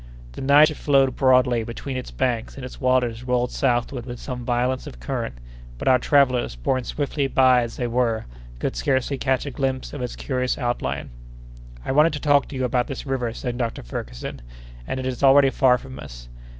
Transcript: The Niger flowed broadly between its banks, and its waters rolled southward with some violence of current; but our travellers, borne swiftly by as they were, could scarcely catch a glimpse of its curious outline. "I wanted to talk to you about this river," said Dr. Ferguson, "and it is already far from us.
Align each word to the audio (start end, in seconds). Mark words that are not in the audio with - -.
The 0.31 0.41
Niger 0.41 0.73
flowed 0.73 1.15
broadly 1.15 1.63
between 1.63 1.95
its 1.95 2.09
banks, 2.09 2.55
and 2.55 2.65
its 2.65 2.81
waters 2.81 3.23
rolled 3.23 3.51
southward 3.51 4.07
with 4.07 4.19
some 4.19 4.43
violence 4.43 4.87
of 4.87 4.99
current; 4.99 5.35
but 5.77 5.87
our 5.87 5.99
travellers, 5.99 6.55
borne 6.55 6.83
swiftly 6.85 7.27
by 7.27 7.61
as 7.61 7.77
they 7.77 7.85
were, 7.85 8.25
could 8.57 8.75
scarcely 8.75 9.19
catch 9.19 9.45
a 9.45 9.51
glimpse 9.51 9.93
of 9.93 10.01
its 10.01 10.15
curious 10.15 10.57
outline. 10.57 11.11
"I 11.85 11.91
wanted 11.91 12.13
to 12.13 12.19
talk 12.19 12.47
to 12.47 12.55
you 12.55 12.65
about 12.65 12.87
this 12.87 13.05
river," 13.05 13.31
said 13.31 13.59
Dr. 13.59 13.83
Ferguson, 13.83 14.41
"and 14.87 14.99
it 14.99 15.05
is 15.05 15.21
already 15.21 15.51
far 15.51 15.77
from 15.77 15.99
us. 15.99 16.27